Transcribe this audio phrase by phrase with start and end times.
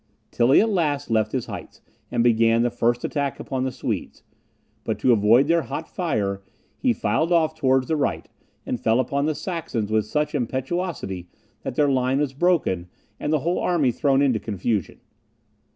[0.31, 1.79] Tilly at last left his heights,
[2.11, 4.23] and began the first attack upon the Swedes;
[4.83, 6.41] but to avoid their hot fire,
[6.79, 8.27] he filed off towards the right,
[8.65, 11.27] and fell upon the Saxons with such impetuosity
[11.61, 12.87] that their line was broken,
[13.19, 14.99] and the whole army thrown into confusion.